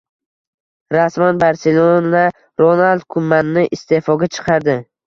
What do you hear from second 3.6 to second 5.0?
iste’foga chiqardi